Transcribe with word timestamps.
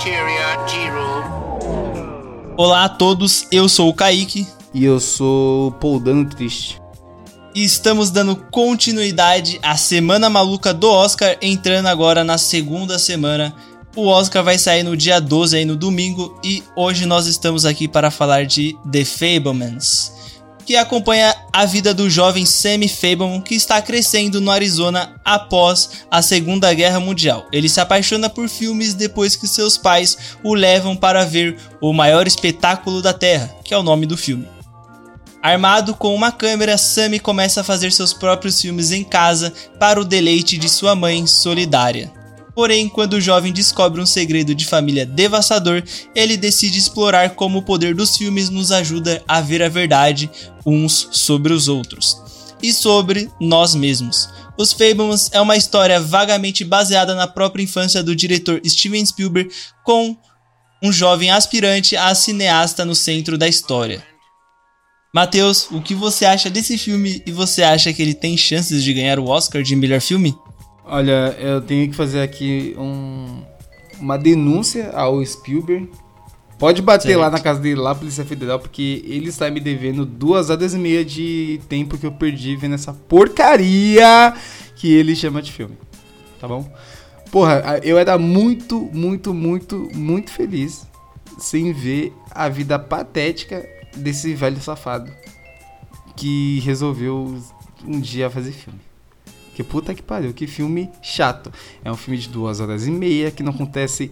Bacteria 0.00 0.66
Giro. 0.66 2.54
Olá 2.56 2.84
a 2.84 2.88
todos, 2.88 3.46
eu 3.52 3.68
sou 3.68 3.90
o 3.90 3.92
Kaique. 3.92 4.46
E 4.72 4.82
eu 4.82 4.98
sou 4.98 5.68
o 5.68 5.72
Poldano 5.72 6.24
Triste. 6.24 6.80
E 7.54 7.62
estamos 7.62 8.10
dando 8.10 8.34
continuidade 8.34 9.60
à 9.62 9.76
Semana 9.76 10.30
Maluca 10.30 10.72
do 10.72 10.90
Oscar, 10.90 11.36
entrando 11.42 11.88
agora 11.88 12.24
na 12.24 12.38
segunda 12.38 12.98
semana. 12.98 13.54
O 13.94 14.06
Oscar 14.06 14.42
vai 14.42 14.58
sair 14.58 14.82
no 14.82 14.96
dia 14.96 15.20
12 15.20 15.58
aí 15.58 15.66
no 15.66 15.76
domingo 15.76 16.34
e 16.42 16.62
hoje 16.74 17.04
nós 17.04 17.26
estamos 17.26 17.66
aqui 17.66 17.86
para 17.86 18.10
falar 18.10 18.46
de 18.46 18.74
The 18.90 19.04
Fablemans 19.04 20.19
que 20.70 20.76
acompanha 20.76 21.34
a 21.52 21.64
vida 21.64 21.92
do 21.92 22.08
jovem 22.08 22.46
Sammy 22.46 22.86
Fableman 22.86 23.40
que 23.40 23.56
está 23.56 23.82
crescendo 23.82 24.40
no 24.40 24.52
Arizona 24.52 25.20
após 25.24 26.04
a 26.08 26.22
Segunda 26.22 26.72
Guerra 26.72 27.00
Mundial. 27.00 27.48
Ele 27.50 27.68
se 27.68 27.80
apaixona 27.80 28.30
por 28.30 28.48
filmes 28.48 28.94
depois 28.94 29.34
que 29.34 29.48
seus 29.48 29.76
pais 29.76 30.16
o 30.44 30.54
levam 30.54 30.94
para 30.94 31.24
ver 31.24 31.56
o 31.80 31.92
maior 31.92 32.24
espetáculo 32.24 33.02
da 33.02 33.12
Terra, 33.12 33.52
que 33.64 33.74
é 33.74 33.78
o 33.78 33.82
nome 33.82 34.06
do 34.06 34.16
filme. 34.16 34.46
Armado 35.42 35.92
com 35.92 36.14
uma 36.14 36.30
câmera, 36.30 36.78
Sammy 36.78 37.18
começa 37.18 37.62
a 37.62 37.64
fazer 37.64 37.90
seus 37.90 38.12
próprios 38.12 38.60
filmes 38.60 38.92
em 38.92 39.02
casa 39.02 39.52
para 39.76 40.00
o 40.00 40.04
deleite 40.04 40.56
de 40.56 40.68
sua 40.68 40.94
mãe 40.94 41.26
solidária. 41.26 42.12
Porém, 42.54 42.88
quando 42.88 43.14
o 43.14 43.20
jovem 43.20 43.52
descobre 43.52 44.00
um 44.00 44.06
segredo 44.06 44.54
de 44.54 44.66
família 44.66 45.06
devastador, 45.06 45.82
ele 46.14 46.36
decide 46.36 46.78
explorar 46.78 47.30
como 47.30 47.58
o 47.58 47.62
poder 47.62 47.94
dos 47.94 48.16
filmes 48.16 48.50
nos 48.50 48.72
ajuda 48.72 49.22
a 49.26 49.40
ver 49.40 49.62
a 49.62 49.68
verdade 49.68 50.30
uns 50.66 51.08
sobre 51.12 51.52
os 51.52 51.68
outros 51.68 52.20
e 52.62 52.72
sobre 52.72 53.30
nós 53.40 53.74
mesmos. 53.74 54.28
Os 54.58 54.72
Fablemans 54.72 55.30
é 55.32 55.40
uma 55.40 55.56
história 55.56 55.98
vagamente 56.00 56.64
baseada 56.64 57.14
na 57.14 57.26
própria 57.26 57.62
infância 57.62 58.02
do 58.02 58.14
diretor 58.14 58.60
Steven 58.66 59.06
Spielberg, 59.06 59.50
com 59.84 60.16
um 60.82 60.92
jovem 60.92 61.30
aspirante 61.30 61.96
a 61.96 62.14
cineasta 62.14 62.84
no 62.84 62.94
centro 62.94 63.38
da 63.38 63.48
história. 63.48 64.04
Matheus, 65.14 65.68
o 65.70 65.80
que 65.80 65.94
você 65.94 66.24
acha 66.24 66.48
desse 66.48 66.78
filme 66.78 67.22
e 67.26 67.32
você 67.32 67.62
acha 67.62 67.92
que 67.92 68.00
ele 68.00 68.14
tem 68.14 68.36
chances 68.36 68.84
de 68.84 68.92
ganhar 68.92 69.18
o 69.18 69.26
Oscar 69.26 69.62
de 69.62 69.74
melhor 69.74 70.00
filme? 70.00 70.34
Olha, 70.92 71.36
eu 71.38 71.60
tenho 71.60 71.88
que 71.88 71.94
fazer 71.94 72.20
aqui 72.20 72.74
um, 72.76 73.42
uma 74.00 74.18
denúncia 74.18 74.90
ao 74.90 75.24
Spielberg. 75.24 75.88
Pode 76.58 76.82
bater 76.82 77.10
certo. 77.10 77.20
lá 77.20 77.30
na 77.30 77.38
casa 77.38 77.60
dele, 77.60 77.80
lá, 77.80 77.94
Polícia 77.94 78.24
Federal, 78.24 78.58
porque 78.58 79.04
ele 79.06 79.28
está 79.28 79.48
me 79.48 79.60
devendo 79.60 80.04
duas 80.04 80.50
horas 80.50 80.74
e 80.74 80.78
meia 80.78 81.04
de 81.04 81.60
tempo 81.68 81.96
que 81.96 82.04
eu 82.04 82.10
perdi 82.10 82.56
vendo 82.56 82.74
essa 82.74 82.92
porcaria 82.92 84.34
que 84.74 84.92
ele 84.92 85.14
chama 85.14 85.40
de 85.40 85.52
filme. 85.52 85.78
Tá 86.40 86.48
bom? 86.48 86.68
Porra, 87.30 87.78
eu 87.84 87.96
era 87.96 88.18
muito, 88.18 88.90
muito, 88.92 89.32
muito, 89.32 89.88
muito 89.94 90.32
feliz 90.32 90.88
sem 91.38 91.72
ver 91.72 92.12
a 92.32 92.48
vida 92.48 92.80
patética 92.80 93.64
desse 93.96 94.34
velho 94.34 94.60
safado 94.60 95.10
que 96.16 96.58
resolveu 96.64 97.40
um 97.86 98.00
dia 98.00 98.28
fazer 98.28 98.50
filme. 98.50 98.89
Que 99.60 99.64
puta 99.64 99.94
que 99.94 100.02
pariu, 100.02 100.32
que 100.32 100.46
filme 100.46 100.88
chato. 101.02 101.52
É 101.84 101.92
um 101.92 101.96
filme 101.96 102.16
de 102.16 102.30
duas 102.30 102.60
horas 102.60 102.86
e 102.86 102.90
meia 102.90 103.30
que 103.30 103.42
não 103.42 103.52
acontece 103.52 104.10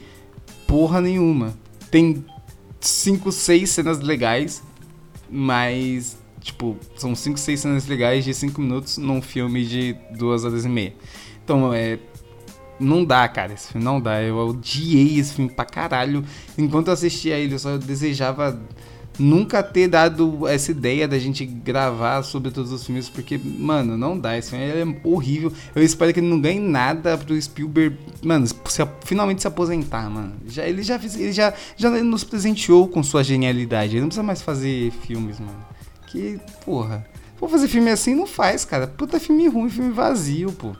porra 0.67 1.01
nenhuma. 1.01 1.55
Tem 1.91 2.23
cinco, 2.79 3.33
seis 3.33 3.71
cenas 3.71 3.99
legais, 4.01 4.63
mas, 5.31 6.19
tipo, 6.43 6.77
são 6.97 7.15
cinco, 7.15 7.39
seis 7.39 7.61
cenas 7.61 7.87
legais 7.87 8.27
de 8.27 8.35
cinco 8.35 8.61
minutos 8.61 8.99
num 8.99 9.23
filme 9.23 9.65
de 9.65 9.97
duas 10.19 10.45
horas 10.45 10.67
e 10.67 10.69
meia. 10.69 10.95
Então, 11.43 11.73
é. 11.73 11.99
Não 12.79 13.03
dá, 13.03 13.27
cara, 13.27 13.55
esse 13.55 13.73
filme 13.73 13.83
não 13.83 13.99
dá. 13.99 14.23
Eu 14.23 14.37
odiei 14.37 15.19
esse 15.19 15.33
filme 15.33 15.51
pra 15.51 15.65
caralho. 15.65 16.23
Enquanto 16.59 16.89
eu 16.89 16.93
assistia 16.93 17.39
ele, 17.39 17.55
eu 17.55 17.59
só 17.59 17.79
desejava 17.79 18.61
nunca 19.19 19.63
ter 19.63 19.89
dado 19.89 20.47
essa 20.47 20.71
ideia 20.71 21.09
da 21.09 21.19
gente 21.19 21.45
gravar 21.45 22.23
sobre 22.23 22.51
todos 22.51 22.71
os 22.71 22.85
filmes, 22.85 23.09
porque, 23.09 23.39
mano, 23.39 23.97
não 23.97 24.19
dá. 24.19 24.39
Esse 24.39 24.51
filme 24.51 24.65
é 24.65 25.01
horrível. 25.03 25.53
Eu 25.75 25.83
espero 25.83 26.13
que 26.13 26.21
ele 26.21 26.29
não 26.29 26.41
ganhe 26.41 26.61
nada 26.61 27.19
pro 27.19 27.41
Spielberg, 27.41 27.97
mano, 28.23 28.47
se, 28.47 28.55
finalmente 29.05 29.43
se 29.43 29.49
aposentar, 29.49 30.09
mano. 30.09 30.35
Já, 30.47 30.67
ele 30.67 30.83
já 30.83 30.99
fez, 30.99 31.17
ele 31.17 31.33
já, 31.33 31.53
já 31.77 31.91
nos 31.91 32.23
presenteou 32.25 32.87
com 32.89 33.03
sua 33.03 33.25
genialidade. 33.25 33.95
Ele 33.95 34.03
não 34.03 34.09
precisa 34.09 34.23
mais 34.23 34.41
fazer 34.41 34.93
filmes, 35.07 35.41
mano. 35.41 35.67
Que, 36.07 36.39
porra. 36.65 37.07
Vou 37.41 37.49
fazer 37.49 37.69
filme 37.69 37.91
assim, 37.91 38.15
não 38.15 38.27
faz, 38.27 38.65
cara. 38.65 38.87
Puta 38.87 39.21
filme 39.21 39.47
ruim, 39.49 39.69
filme 39.69 39.93
vazio, 39.93 40.53
pô. 40.53 40.75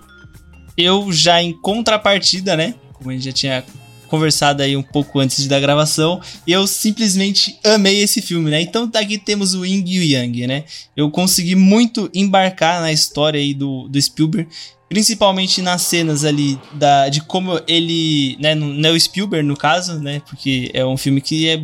Eu 0.77 1.13
já 1.13 1.43
em 1.43 1.53
contrapartida, 1.53 2.57
né? 2.57 2.75
Como 2.95 3.11
a 3.11 3.13
gente 3.13 3.25
já 3.25 3.33
tinha 3.33 3.65
conversado 4.09 4.63
aí 4.63 4.77
um 4.77 4.83
pouco 4.83 5.21
antes 5.21 5.47
da 5.47 5.61
gravação, 5.61 6.21
eu 6.47 6.67
simplesmente 6.67 7.59
amei 7.65 8.03
esse 8.03 8.21
filme, 8.21 8.51
né? 8.51 8.61
Então 8.61 8.91
aqui 8.95 9.19
temos 9.19 9.55
o 9.55 9.65
Ying 9.65 9.85
e 9.87 9.99
o 9.99 10.03
Yang, 10.03 10.47
né? 10.47 10.65
Eu 10.97 11.11
consegui 11.11 11.55
muito 11.55 12.11
embarcar 12.15 12.81
na 12.81 12.93
história 12.93 13.39
aí 13.39 13.55
do, 13.55 13.89
do 13.89 14.01
Spielberg, 14.01 14.49
principalmente 14.89 15.63
nas 15.63 15.83
cenas 15.83 16.25
ali 16.25 16.59
da, 16.73 17.09
de 17.09 17.21
como 17.21 17.61
ele, 17.69 18.37
né, 18.41 18.55
não 18.55 18.89
é 18.89 18.93
o 18.93 18.99
Spielberg 18.99 19.47
no 19.47 19.57
caso, 19.57 20.01
né? 20.01 20.21
Porque 20.29 20.71
é 20.75 20.85
um 20.85 20.97
filme 20.97 21.21
que 21.21 21.49
é 21.49 21.61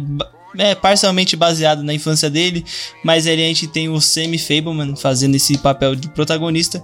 é 0.57 0.75
parcialmente 0.75 1.35
baseado 1.35 1.83
na 1.83 1.93
infância 1.93 2.31
dele, 2.31 2.65
mas 3.03 3.27
ali 3.27 3.43
a 3.43 3.49
gente 3.49 3.67
tem 3.67 3.89
o 3.89 4.01
Sammy 4.01 4.39
Fableman 4.39 4.95
fazendo 4.95 5.35
esse 5.35 5.59
papel 5.59 5.97
de 5.97 6.09
protagonista 6.09 6.81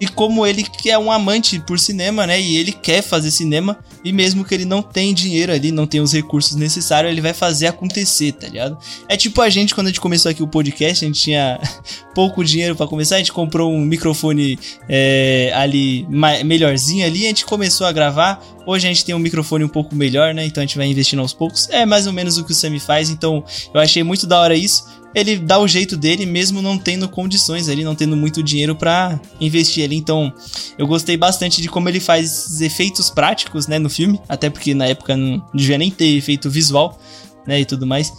e 0.00 0.06
como 0.06 0.46
ele 0.46 0.62
que 0.62 0.90
é 0.90 0.98
um 0.98 1.10
amante 1.10 1.58
por 1.60 1.78
cinema, 1.78 2.26
né? 2.26 2.40
E 2.40 2.56
ele 2.56 2.72
quer 2.72 3.02
fazer 3.02 3.30
cinema 3.30 3.78
e 4.04 4.12
mesmo 4.12 4.44
que 4.44 4.54
ele 4.54 4.64
não 4.64 4.80
tem 4.80 5.12
dinheiro 5.12 5.52
ali, 5.52 5.72
não 5.72 5.86
tem 5.86 6.00
os 6.00 6.12
recursos 6.12 6.54
necessários, 6.54 7.10
ele 7.10 7.20
vai 7.20 7.34
fazer 7.34 7.66
acontecer, 7.66 8.32
tá 8.32 8.46
ligado? 8.46 8.78
É 9.08 9.16
tipo 9.16 9.40
a 9.42 9.48
gente 9.48 9.74
quando 9.74 9.88
a 9.88 9.90
gente 9.90 10.00
começou 10.00 10.30
aqui 10.30 10.42
o 10.42 10.46
podcast, 10.46 11.04
a 11.04 11.08
gente 11.08 11.20
tinha 11.20 11.60
pouco 12.14 12.44
dinheiro 12.44 12.76
para 12.76 12.86
começar, 12.86 13.16
a 13.16 13.18
gente 13.18 13.32
comprou 13.32 13.72
um 13.72 13.80
microfone 13.80 14.58
é, 14.88 15.52
ali 15.54 16.06
melhorzinho 16.44 17.04
ali, 17.04 17.24
a 17.24 17.28
gente 17.28 17.44
começou 17.44 17.86
a 17.86 17.92
gravar. 17.92 18.42
Hoje 18.66 18.86
a 18.86 18.92
gente 18.92 19.04
tem 19.04 19.14
um 19.14 19.18
microfone 19.18 19.64
um 19.64 19.68
pouco 19.68 19.94
melhor, 19.94 20.34
né? 20.34 20.44
Então 20.44 20.62
a 20.62 20.66
gente 20.66 20.76
vai 20.76 20.86
investindo 20.86 21.20
aos 21.20 21.32
poucos. 21.32 21.68
É 21.70 21.86
mais 21.86 22.06
ou 22.06 22.12
menos 22.12 22.36
o 22.36 22.44
que 22.44 22.52
o 22.52 22.54
Sammy 22.54 22.78
faz, 22.78 23.08
então 23.08 23.42
eu 23.72 23.80
achei 23.80 24.02
muito 24.02 24.26
da 24.26 24.38
hora 24.38 24.54
isso 24.54 24.97
ele 25.14 25.36
dá 25.36 25.58
o 25.58 25.66
jeito 25.66 25.96
dele, 25.96 26.26
mesmo 26.26 26.60
não 26.60 26.78
tendo 26.78 27.08
condições 27.08 27.68
ali, 27.68 27.84
não 27.84 27.94
tendo 27.94 28.16
muito 28.16 28.42
dinheiro 28.42 28.74
para 28.74 29.20
investir 29.40 29.84
ali. 29.84 29.96
Então, 29.96 30.32
eu 30.76 30.86
gostei 30.86 31.16
bastante 31.16 31.62
de 31.62 31.68
como 31.68 31.88
ele 31.88 32.00
faz 32.00 32.60
efeitos 32.60 33.10
práticos, 33.10 33.66
né, 33.66 33.78
no 33.78 33.88
filme, 33.88 34.20
até 34.28 34.50
porque 34.50 34.74
na 34.74 34.86
época 34.86 35.16
não 35.16 35.44
devia 35.54 35.78
nem 35.78 35.90
ter 35.90 36.16
efeito 36.16 36.50
visual, 36.50 36.98
né, 37.46 37.60
e 37.60 37.64
tudo 37.64 37.86
mais. 37.86 38.12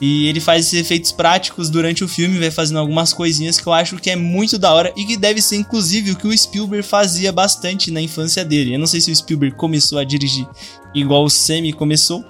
E 0.00 0.26
ele 0.26 0.40
faz 0.40 0.66
esses 0.66 0.78
efeitos 0.78 1.10
práticos 1.10 1.70
durante 1.70 2.04
o 2.04 2.08
filme, 2.08 2.38
vai 2.38 2.50
fazendo 2.50 2.78
algumas 2.78 3.12
coisinhas 3.12 3.58
que 3.58 3.66
eu 3.66 3.72
acho 3.72 3.96
que 3.96 4.10
é 4.10 4.16
muito 4.16 4.58
da 4.58 4.72
hora 4.72 4.92
e 4.94 5.04
que 5.04 5.16
deve 5.16 5.40
ser 5.40 5.56
inclusive 5.56 6.10
o 6.10 6.16
que 6.16 6.26
o 6.26 6.36
Spielberg 6.36 6.86
fazia 6.86 7.32
bastante 7.32 7.90
na 7.90 8.00
infância 8.00 8.44
dele. 8.44 8.74
Eu 8.74 8.78
não 8.78 8.86
sei 8.86 9.00
se 9.00 9.10
o 9.10 9.16
Spielberg 9.16 9.56
começou 9.56 9.98
a 9.98 10.04
dirigir 10.04 10.46
igual 10.94 11.24
o 11.24 11.30
Sammy 11.30 11.72
começou, 11.72 12.24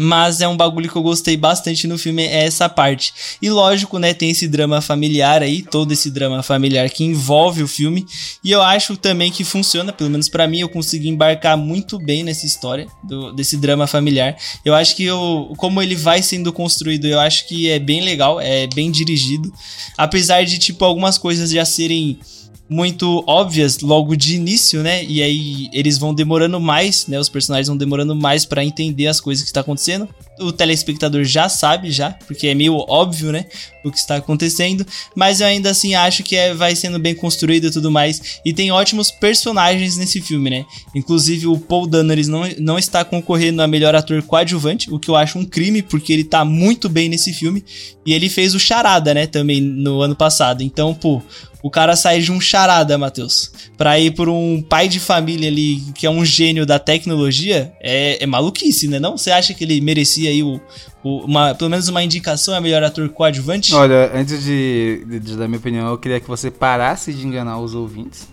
mas 0.00 0.40
é 0.40 0.46
um 0.46 0.56
bagulho 0.56 0.88
que 0.88 0.94
eu 0.94 1.02
gostei 1.02 1.36
bastante 1.36 1.88
no 1.88 1.98
filme, 1.98 2.22
é 2.22 2.44
essa 2.44 2.68
parte. 2.68 3.12
E 3.42 3.50
lógico, 3.50 3.98
né, 3.98 4.14
tem 4.14 4.30
esse 4.30 4.46
drama 4.46 4.80
familiar 4.80 5.42
aí, 5.42 5.60
todo 5.60 5.90
esse 5.90 6.08
drama 6.08 6.40
familiar 6.40 6.88
que 6.88 7.02
envolve 7.02 7.64
o 7.64 7.66
filme. 7.66 8.06
E 8.44 8.52
eu 8.52 8.62
acho 8.62 8.96
também 8.96 9.32
que 9.32 9.42
funciona, 9.42 9.92
pelo 9.92 10.08
menos 10.08 10.28
para 10.28 10.46
mim, 10.46 10.60
eu 10.60 10.68
consegui 10.68 11.08
embarcar 11.08 11.56
muito 11.56 11.98
bem 11.98 12.22
nessa 12.22 12.46
história 12.46 12.86
do, 13.02 13.32
desse 13.32 13.56
drama 13.56 13.88
familiar. 13.88 14.36
Eu 14.64 14.72
acho 14.72 14.94
que 14.94 15.02
eu, 15.02 15.52
como 15.56 15.82
ele 15.82 15.96
vai 15.96 16.22
sendo 16.22 16.52
construído, 16.52 17.06
eu 17.06 17.18
acho 17.18 17.48
que 17.48 17.68
é 17.68 17.80
bem 17.80 18.00
legal, 18.00 18.40
é 18.40 18.68
bem 18.68 18.92
dirigido. 18.92 19.52
Apesar 19.96 20.44
de, 20.44 20.58
tipo, 20.58 20.84
algumas 20.84 21.18
coisas 21.18 21.50
já 21.50 21.64
serem 21.64 22.20
muito 22.68 23.24
óbvias 23.26 23.80
logo 23.80 24.14
de 24.16 24.36
início, 24.36 24.82
né? 24.82 25.04
E 25.04 25.22
aí 25.22 25.68
eles 25.72 25.98
vão 25.98 26.14
demorando 26.14 26.60
mais, 26.60 27.06
né? 27.06 27.18
Os 27.18 27.28
personagens 27.28 27.68
vão 27.68 27.76
demorando 27.76 28.14
mais 28.14 28.44
para 28.44 28.64
entender 28.64 29.06
as 29.06 29.20
coisas 29.20 29.42
que 29.42 29.48
está 29.48 29.60
acontecendo. 29.60 30.08
O 30.40 30.52
telespectador 30.52 31.24
já 31.24 31.48
sabe 31.48 31.90
já, 31.90 32.12
porque 32.26 32.48
é 32.48 32.54
meio 32.54 32.76
óbvio, 32.88 33.32
né, 33.32 33.46
o 33.84 33.90
que 33.90 33.98
está 33.98 34.16
acontecendo, 34.16 34.86
mas 35.14 35.40
eu 35.40 35.46
ainda 35.46 35.70
assim 35.70 35.94
acho 35.94 36.22
que 36.22 36.36
é, 36.36 36.54
vai 36.54 36.74
sendo 36.76 36.98
bem 36.98 37.14
construído 37.14 37.66
e 37.66 37.70
tudo 37.70 37.90
mais. 37.90 38.40
E 38.44 38.52
tem 38.52 38.70
ótimos 38.70 39.10
personagens 39.10 39.96
nesse 39.96 40.20
filme, 40.20 40.50
né? 40.50 40.64
Inclusive 40.94 41.46
o 41.46 41.58
Paul 41.58 41.86
Dano 41.86 42.14
não, 42.26 42.42
não 42.58 42.78
está 42.78 43.04
concorrendo 43.04 43.62
a 43.62 43.66
melhor 43.66 43.94
ator 43.94 44.22
coadjuvante, 44.22 44.92
o 44.92 44.98
que 44.98 45.10
eu 45.10 45.16
acho 45.16 45.38
um 45.38 45.44
crime, 45.44 45.82
porque 45.82 46.12
ele 46.12 46.24
tá 46.24 46.44
muito 46.44 46.88
bem 46.88 47.08
nesse 47.08 47.32
filme. 47.32 47.64
E 48.06 48.14
ele 48.14 48.28
fez 48.28 48.54
o 48.54 48.60
Charada, 48.60 49.12
né, 49.12 49.26
também 49.26 49.60
no 49.60 50.00
ano 50.00 50.16
passado. 50.16 50.62
Então, 50.62 50.94
pô, 50.94 51.22
o 51.62 51.70
cara 51.70 51.96
sai 51.96 52.20
de 52.20 52.30
um 52.30 52.40
charada, 52.40 52.96
Matheus, 52.96 53.50
pra 53.76 53.98
ir 53.98 54.12
por 54.12 54.28
um 54.28 54.62
pai 54.62 54.88
de 54.88 55.00
família 55.00 55.48
ali 55.48 55.82
que 55.94 56.06
é 56.06 56.10
um 56.10 56.24
gênio 56.24 56.64
da 56.64 56.78
tecnologia, 56.78 57.72
é, 57.80 58.22
é 58.22 58.26
maluquice, 58.26 58.86
né? 58.86 59.00
Não? 59.00 59.16
Você 59.16 59.30
acha 59.30 59.52
que 59.52 59.64
ele 59.64 59.80
merecia 59.80 60.27
aí 60.28 60.42
o, 60.42 60.60
o, 61.02 61.24
uma, 61.24 61.54
pelo 61.54 61.70
menos 61.70 61.88
uma 61.88 62.02
indicação 62.02 62.54
a 62.54 62.60
melhor 62.60 62.82
ator 62.82 63.08
coadjuvante? 63.08 63.74
Olha, 63.74 64.10
antes 64.14 64.42
de, 64.42 65.04
de, 65.06 65.20
de 65.20 65.36
dar 65.36 65.48
minha 65.48 65.58
opinião, 65.58 65.88
eu 65.88 65.98
queria 65.98 66.20
que 66.20 66.28
você 66.28 66.50
parasse 66.50 67.12
de 67.12 67.26
enganar 67.26 67.58
os 67.60 67.74
ouvintes, 67.74 68.28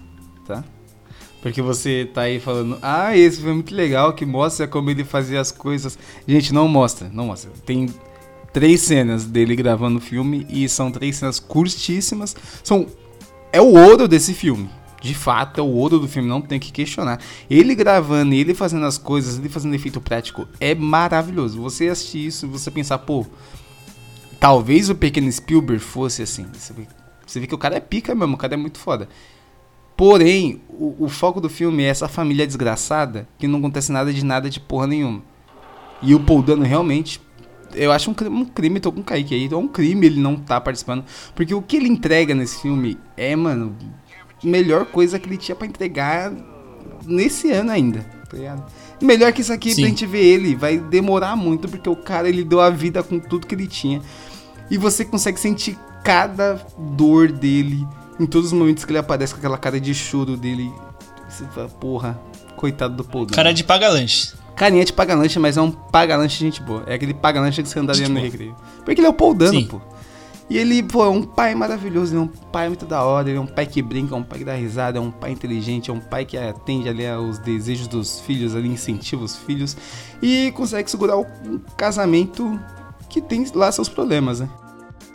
tá? 0.46 0.64
Porque 1.42 1.62
você 1.62 2.10
tá 2.12 2.22
aí 2.22 2.40
falando, 2.40 2.78
ah, 2.82 3.16
esse 3.16 3.40
foi 3.40 3.54
muito 3.54 3.74
legal, 3.74 4.14
que 4.14 4.26
mostra 4.26 4.68
como 4.68 4.90
ele 4.90 5.04
fazia 5.04 5.40
as 5.40 5.52
coisas. 5.52 5.98
Gente, 6.28 6.52
não 6.52 6.68
mostra, 6.68 7.08
não 7.14 7.28
mostra. 7.28 7.52
Tem 7.64 7.88
três 8.52 8.82
cenas 8.82 9.26
dele 9.26 9.56
gravando 9.56 10.00
o 10.00 10.02
filme 10.02 10.48
e 10.50 10.68
são 10.68 10.90
três 10.92 11.18
cenas 11.18 11.40
curtíssimas. 11.40 12.36
São 12.64 12.88
é 13.52 13.62
o 13.62 13.74
ouro 13.74 14.08
desse 14.08 14.34
filme. 14.34 14.70
De 15.06 15.14
fato, 15.14 15.60
é 15.60 15.64
o 15.64 15.68
ouro 15.68 16.00
do 16.00 16.08
filme, 16.08 16.28
não 16.28 16.42
tem 16.42 16.60
que 16.60 16.72
questionar. 16.72 17.20
Ele 17.48 17.76
gravando, 17.76 18.34
ele 18.34 18.56
fazendo 18.56 18.88
as 18.88 18.98
coisas, 18.98 19.38
ele 19.38 19.50
fazendo 19.50 19.76
efeito 19.76 20.02
prático, 20.02 20.48
é 20.60 20.74
maravilhoso. 20.74 21.62
Você 21.62 21.88
assistir 21.90 22.26
isso, 22.26 22.48
você 22.48 22.72
pensar, 22.72 22.98
pô, 22.98 23.24
talvez 24.40 24.90
o 24.90 24.96
pequeno 24.96 25.32
Spielberg 25.32 25.80
fosse 25.80 26.24
assim. 26.24 26.48
Você 26.52 26.74
vê, 26.74 26.88
você 27.24 27.40
vê 27.40 27.46
que 27.46 27.54
o 27.54 27.58
cara 27.60 27.76
é 27.76 27.80
pica 27.80 28.16
mesmo, 28.16 28.34
o 28.34 28.38
cara 28.38 28.56
é 28.56 28.58
muito 28.58 28.80
foda. 28.80 29.08
Porém, 29.96 30.60
o, 30.68 31.06
o, 31.06 31.08
foco 31.08 31.40
do 31.40 31.50
filme 31.50 31.84
é 31.84 31.88
essa 31.88 32.08
família 32.08 32.48
desgraçada 32.48 33.28
que 33.38 33.48
não 33.48 33.60
acontece 33.60 33.92
nada 33.92 34.12
de 34.12 34.26
nada 34.26 34.50
de 34.50 34.60
porra 34.60 34.88
nenhuma. 34.88 35.22
E 36.02 36.16
o 36.16 36.20
Paul 36.20 36.42
Dano 36.42 36.64
realmente. 36.64 37.22
Eu 37.76 37.92
acho 37.92 38.10
um 38.10 38.14
crime, 38.16 38.36
um 38.36 38.46
crime, 38.46 38.80
tô 38.80 38.92
com 38.92 39.02
o 39.02 39.04
Kaique 39.04 39.36
aí, 39.36 39.50
é 39.52 39.56
um 39.56 39.68
crime 39.68 40.08
ele 40.08 40.20
não 40.20 40.36
tá 40.36 40.60
participando. 40.60 41.06
Porque 41.36 41.54
o 41.54 41.62
que 41.62 41.76
ele 41.76 41.90
entrega 41.90 42.34
nesse 42.34 42.60
filme 42.60 42.98
é, 43.16 43.36
mano, 43.36 43.76
melhor 44.44 44.86
coisa 44.86 45.20
que 45.20 45.28
ele 45.28 45.38
tinha 45.38 45.56
para 45.56 45.68
entregar 45.68 46.32
nesse 47.06 47.52
ano 47.52 47.72
ainda, 47.72 48.02
tá 48.30 48.38
ligado? 48.38 48.64
Melhor 49.02 49.32
que 49.34 49.42
isso 49.42 49.54
aqui 49.54 49.74
Sim. 49.74 49.82
pra 49.82 49.90
gente 49.90 50.06
ver 50.06 50.24
ele, 50.24 50.56
vai 50.56 50.78
demorar 50.78 51.36
muito, 51.36 51.68
porque 51.68 51.90
o 51.90 51.96
cara 51.96 52.30
ele 52.30 52.44
deu 52.44 52.62
a 52.62 52.70
vida 52.70 53.04
com 53.04 53.20
tudo 53.20 53.48
que 53.48 53.56
ele 53.56 53.68
tinha. 53.68 54.02
E 54.70 54.78
você 54.78 55.06
consegue 55.06 55.40
sentir 55.40 55.78
cada 56.04 56.60
dor 56.78 57.32
dele 57.32 57.86
em 58.20 58.26
todos 58.26 58.48
os 58.48 58.54
momentos 58.54 58.86
que 58.86 58.92
ele 58.92 59.00
aparece 59.00 59.34
com 59.34 59.40
aquela 59.40 59.58
cara 59.58 59.80
de 59.80 59.94
choro 59.94 60.38
dele. 60.38 60.72
Você 61.30 61.46
fala, 61.48 61.68
porra, 61.68 62.20
coitado 62.56 62.96
do 62.96 63.04
Paul. 63.04 63.28
Cara 63.28 63.54
de 63.54 63.64
paga-lanche. 63.64 64.34
Carinha 64.56 64.86
de 64.86 64.94
paga-lanche, 64.94 65.38
mas 65.38 65.58
é 65.58 65.62
um 65.62 65.70
paga-lanche 65.70 66.40
gente 66.40 66.62
boa. 66.62 66.84
É 66.88 66.94
aquele 66.94 67.14
paga-lanche 67.14 67.62
que 67.62 67.68
você 67.68 67.78
andaria 67.78 68.08
no 68.08 68.20
recreio. 68.20 68.56
Porque 68.86 69.02
ele 69.02 69.08
é 69.08 69.10
o 69.10 69.14
Paul 69.14 69.34
Dano, 69.34 69.66
pô. 69.66 69.82
E 70.50 70.58
ele, 70.58 70.84
pô, 70.84 71.04
é 71.04 71.10
um 71.10 71.24
pai 71.24 71.56
maravilhoso, 71.56 72.14
ele 72.14 72.20
é 72.20 72.24
um 72.24 72.28
pai 72.28 72.68
muito 72.68 72.86
da 72.86 73.04
hora, 73.04 73.30
ele 73.30 73.38
é 73.38 73.42
um 73.42 73.48
pai 73.48 73.66
que 73.66 73.82
brinca, 73.82 74.14
é 74.14 74.18
um 74.18 74.24
pai 74.24 74.40
que 74.40 74.46
dá 74.46 74.54
risada, 74.54 75.00
é 75.00 75.02
um 75.02 75.10
pai 75.10 75.32
inteligente, 75.32 75.90
é 75.90 75.94
um 75.94 76.00
pai 76.00 76.24
que 76.24 76.38
atende 76.38 76.88
ali 76.88 77.06
aos 77.08 77.40
desejos 77.40 77.88
dos 77.88 78.20
filhos, 78.20 78.56
ali 78.56 78.68
incentiva 78.68 79.24
os 79.24 79.36
filhos 79.36 79.76
e 80.22 80.52
consegue 80.52 80.90
segurar 80.90 81.18
um 81.18 81.60
casamento 81.76 82.60
que 83.10 83.22
tem 83.22 83.46
lá 83.56 83.72
seus 83.72 83.90
problemas, 83.90 84.40
né? 84.40 84.50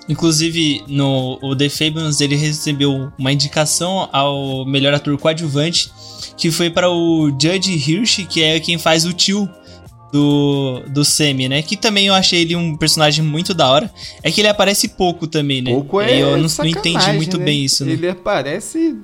Inclusive, 0.09 0.83
no 0.89 1.39
o 1.41 1.55
The 1.55 1.69
Fabians 1.69 2.21
ele 2.21 2.35
recebeu 2.35 3.13
uma 3.17 3.33
indicação 3.33 4.09
ao 4.11 4.65
melhor 4.65 4.93
ator 4.93 5.17
coadjuvante, 5.17 5.93
que 6.37 6.51
foi 6.51 6.69
para 6.69 6.91
o 6.91 7.29
Judge 7.31 7.75
Hirsch, 7.75 8.27
que 8.27 8.43
é 8.43 8.59
quem 8.59 8.77
faz 8.77 9.05
o 9.05 9.13
tio 9.13 9.49
do, 10.13 10.83
do 10.89 11.05
Semi, 11.05 11.49
né? 11.49 11.63
Que 11.63 11.77
também 11.77 12.07
eu 12.07 12.15
achei 12.15 12.43
ele 12.43 12.57
um 12.57 12.77
personagem 12.77 13.25
muito 13.25 13.55
da 13.55 13.71
hora. 13.71 13.93
É 14.23 14.31
que 14.31 14.41
ele 14.41 14.49
aparece 14.49 14.89
pouco 14.89 15.27
também, 15.27 15.63
né? 15.63 15.71
Pouco 15.71 16.01
é 16.01 16.21
Eu 16.21 16.37
não, 16.37 16.49
não 16.59 16.67
entendi 16.67 17.13
muito 17.13 17.39
né? 17.39 17.45
bem 17.45 17.65
isso, 17.65 17.85
né? 17.85 17.93
Ele 17.93 18.09
aparece. 18.09 18.97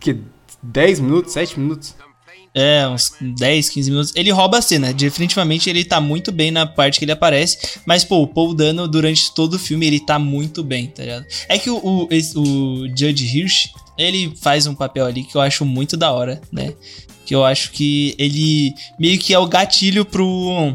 que 0.00 0.18
10 0.62 1.00
minutos, 1.00 1.32
7 1.32 1.58
minutos. 1.58 1.94
É, 2.54 2.86
uns 2.88 3.12
10, 3.20 3.68
15 3.68 3.90
minutos. 3.90 4.12
Ele 4.16 4.30
rouba 4.30 4.58
a 4.58 4.62
cena. 4.62 4.92
Definitivamente 4.92 5.70
ele 5.70 5.84
tá 5.84 6.00
muito 6.00 6.32
bem 6.32 6.50
na 6.50 6.66
parte 6.66 6.98
que 6.98 7.04
ele 7.04 7.12
aparece. 7.12 7.58
Mas, 7.86 8.04
pô, 8.04 8.22
o 8.22 8.26
Paul 8.26 8.54
Dano, 8.54 8.88
durante 8.88 9.32
todo 9.32 9.54
o 9.54 9.58
filme, 9.58 9.86
ele 9.86 10.00
tá 10.00 10.18
muito 10.18 10.62
bem, 10.62 10.88
tá 10.88 11.02
ligado? 11.02 11.26
É 11.48 11.58
que 11.58 11.70
o, 11.70 11.76
o, 11.76 12.08
o 12.08 12.88
Judge 12.88 13.38
Hirsch, 13.38 13.68
ele 13.96 14.32
faz 14.40 14.66
um 14.66 14.74
papel 14.74 15.06
ali 15.06 15.22
que 15.22 15.36
eu 15.36 15.40
acho 15.40 15.64
muito 15.64 15.96
da 15.96 16.12
hora, 16.12 16.40
né? 16.50 16.74
Que 17.24 17.34
eu 17.34 17.44
acho 17.44 17.70
que 17.70 18.14
ele 18.18 18.74
meio 18.98 19.18
que 19.18 19.32
é 19.32 19.38
o 19.38 19.46
gatilho 19.46 20.04
pro 20.04 20.74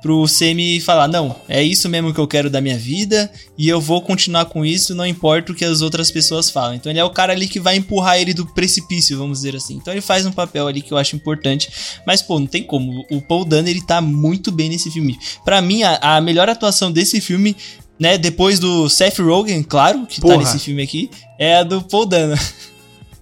pro 0.00 0.26
Semi 0.26 0.80
falar: 0.80 1.08
não, 1.08 1.36
é 1.48 1.62
isso 1.62 1.88
mesmo 1.88 2.12
que 2.12 2.20
eu 2.20 2.26
quero 2.26 2.50
da 2.50 2.60
minha 2.60 2.78
vida 2.78 3.30
e 3.56 3.68
eu 3.68 3.80
vou 3.80 4.00
continuar 4.02 4.46
com 4.46 4.64
isso, 4.64 4.94
não 4.94 5.06
importa 5.06 5.52
o 5.52 5.54
que 5.54 5.64
as 5.64 5.82
outras 5.82 6.10
pessoas 6.10 6.50
falam. 6.50 6.74
Então 6.74 6.90
ele 6.90 6.98
é 6.98 7.04
o 7.04 7.10
cara 7.10 7.32
ali 7.32 7.46
que 7.46 7.60
vai 7.60 7.76
empurrar 7.76 8.18
ele 8.18 8.34
do 8.34 8.46
precipício, 8.46 9.18
vamos 9.18 9.38
dizer 9.38 9.56
assim. 9.56 9.74
Então 9.74 9.92
ele 9.92 10.00
faz 10.00 10.26
um 10.26 10.32
papel 10.32 10.66
ali 10.66 10.82
que 10.82 10.92
eu 10.92 10.98
acho 10.98 11.16
importante, 11.16 11.70
mas 12.06 12.22
pô, 12.22 12.38
não 12.38 12.46
tem 12.46 12.62
como. 12.62 13.04
O 13.10 13.20
Paul 13.20 13.44
Dano 13.44 13.68
ele 13.68 13.82
tá 13.82 14.00
muito 14.00 14.50
bem 14.50 14.68
nesse 14.68 14.90
filme. 14.90 15.18
Para 15.44 15.60
mim, 15.60 15.82
a, 15.82 15.98
a, 16.16 16.20
melhor 16.20 16.48
atuação 16.48 16.90
desse 16.90 17.20
filme. 17.20 17.56
Né, 17.98 18.16
depois 18.16 18.58
do 18.58 18.88
Seth 18.88 19.18
Rogen, 19.18 19.62
claro, 19.62 20.06
que 20.06 20.22
tá 20.22 20.22
Porra. 20.22 20.36
tá 20.36 20.40
nesse 20.44 20.58
filme 20.58 20.82
aqui, 20.82 21.10
é 21.38 21.56
a 21.56 21.62
do 21.62 21.82
Paul 21.82 22.06
Dano. 22.06 22.34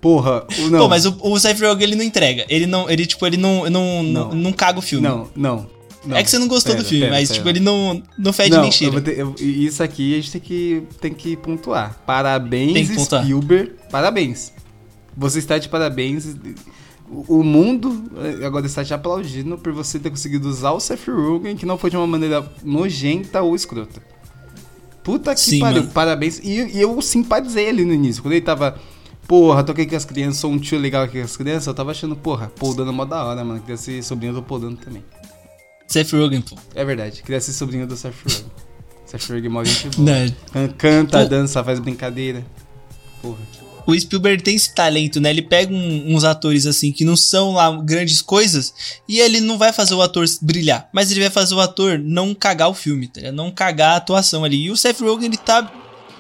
Porra, 0.01 0.47
não. 0.71 0.79
Pô, 0.79 0.89
mas 0.89 1.05
o, 1.05 1.19
o 1.21 1.37
Seth 1.37 1.59
Rogen 1.59 1.83
ele 1.83 1.97
não 1.97 2.05
entrega. 2.05 2.47
Ele 2.49 2.65
não, 2.65 2.89
ele 2.89 3.05
tipo, 3.05 3.27
ele 3.27 3.37
não 3.37 3.69
não, 3.69 4.05
não. 4.05 4.29
não, 4.29 4.35
não 4.35 4.53
caga 4.53 4.79
o 4.79 4.83
filme. 4.83 5.09
Não, 5.09 5.29
não. 5.35 5.78
Não, 6.05 6.17
é 6.17 6.23
que 6.23 6.31
você 6.31 6.39
não 6.39 6.49
gostou 6.49 6.73
pera, 6.73 6.83
do 6.83 6.89
filme, 6.89 7.05
pera, 7.05 7.17
mas 7.17 7.29
pera. 7.29 7.39
tipo, 7.39 7.49
ele 7.49 7.61
não, 7.61 8.03
não 8.17 8.33
fede 8.33 8.55
não, 8.55 8.63
nem 8.63 8.73
cheira. 8.73 9.01
Ter, 9.01 9.19
eu, 9.19 9.35
isso 9.39 9.83
aqui 9.83 10.15
a 10.15 10.17
gente 10.17 10.33
tem 10.33 10.41
que, 10.41 10.83
tem 11.01 11.13
que 11.13 11.37
pontuar. 11.37 11.99
Parabéns, 12.07 12.73
tem 12.73 12.87
que 12.87 12.95
pontuar. 12.95 13.23
Spielberg. 13.23 13.73
Parabéns. 13.91 14.53
Você 15.17 15.39
está 15.41 15.59
de 15.59 15.69
parabéns. 15.69 16.37
O 17.11 17.43
mundo 17.43 18.05
eh, 18.17 18.45
agora 18.45 18.67
está 18.67 18.85
te 18.85 18.93
aplaudindo 18.95 19.57
por 19.59 19.73
você 19.73 19.99
ter 19.99 20.11
conseguido 20.11 20.49
usar 20.49 20.73
o 20.73 20.81
Seth 20.81 21.09
Rogen, 21.09 21.57
que 21.57 21.67
não 21.67 21.79
foi 21.79 21.91
de 21.91 21.97
uma 21.97 22.07
maneira 22.07 22.47
nojenta 22.63 23.43
ou 23.43 23.57
escrota. 23.57 24.01
Puta 25.03 25.35
que 25.35 25.41
Sim, 25.41 25.61
pariu. 25.61 25.83
Mano. 25.83 25.93
Parabéns. 25.93 26.39
E, 26.39 26.77
e 26.77 26.81
eu 26.81 27.01
simpatizei 27.01 27.69
ali 27.69 27.85
no 27.85 27.95
início. 27.95 28.23
Quando 28.23 28.35
ele 28.35 28.43
tava 28.43 28.79
Porra, 29.29 29.63
tô 29.63 29.73
aqui 29.73 29.85
com 29.85 29.95
as 29.95 30.07
crianças, 30.07 30.41
sou 30.41 30.51
um 30.51 30.59
tio 30.59 30.79
legal 30.79 31.03
aqui 31.03 31.19
com 31.19 31.25
as 31.25 31.37
crianças. 31.37 31.67
Eu 31.67 31.75
tava 31.75 31.91
achando, 31.91 32.17
porra, 32.17 32.51
Paul 32.59 32.75
Dano 32.75 32.93
é 32.93 32.95
mó 32.95 33.05
da 33.05 33.23
hora, 33.23 33.45
mano. 33.45 33.61
Queria 33.61 33.77
ser 33.77 34.03
sobrinho 34.03 34.33
do 34.33 34.43
Paul 34.43 34.59
Dano 34.59 34.77
também. 34.79 35.05
Seth 35.89 36.13
Rogen, 36.13 36.43
pô. 36.43 36.57
É 36.75 36.85
verdade, 36.85 37.23
queria 37.23 37.41
ser 37.41 37.53
sobrinho 37.53 37.87
do 37.87 37.97
Seth 37.97 38.15
Rogen. 38.25 38.45
Seth 39.07 39.29
Rogen 39.29 39.47
é 39.47 39.49
mó 39.49 39.65
gente 39.65 39.89
boa. 39.97 40.11
Não. 40.55 40.69
Canta, 40.77 41.23
pô. 41.23 41.29
dança, 41.29 41.65
faz 41.65 41.81
brincadeira. 41.81 42.45
Porra. 43.23 43.39
O 43.87 43.99
Spielberg 43.99 44.43
tem 44.43 44.55
esse 44.55 44.75
talento, 44.75 45.19
né? 45.19 45.31
Ele 45.31 45.41
pega 45.41 45.73
um, 45.73 46.15
uns 46.15 46.23
atores 46.23 46.67
assim 46.67 46.93
que 46.93 47.07
não 47.07 47.17
são 47.17 47.53
lá 47.53 47.75
grandes 47.81 48.21
coisas 48.21 49.01
e 49.09 49.19
ele 49.19 49.41
não 49.41 49.57
vai 49.57 49.73
fazer 49.73 49.95
o 49.95 50.03
ator 50.03 50.27
brilhar, 50.43 50.91
mas 50.93 51.11
ele 51.11 51.21
vai 51.21 51.31
fazer 51.31 51.55
o 51.55 51.61
ator 51.61 51.99
não 51.99 52.35
cagar 52.35 52.69
o 52.69 52.75
filme, 52.75 53.09
tá? 53.09 53.33
não 53.33 53.51
cagar 53.51 53.95
a 53.95 53.97
atuação 53.97 54.45
ali. 54.45 54.65
E 54.65 54.71
o 54.71 54.77
Seth 54.77 55.01
Rogen 55.01 55.29
ele 55.29 55.39
tá 55.39 55.73